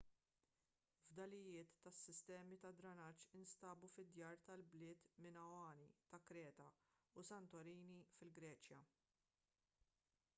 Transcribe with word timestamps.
fdalijiet 1.09 1.73
ta' 1.87 1.91
sistemi 1.97 2.57
tad-drenaġġ 2.63 3.27
instabu 3.41 3.89
fid-djar 3.97 4.41
tal-bliet 4.47 5.05
minoani 5.27 5.85
ta' 6.15 6.21
kreta 6.31 6.67
u 7.23 7.27
santorini 7.31 7.99
fil-greċja 8.15 8.81